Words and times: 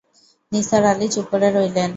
নিসার 0.51 0.83
আলি 0.91 1.07
চুপ 1.13 1.25
করে 1.31 1.47
রইলেন! 1.49 1.89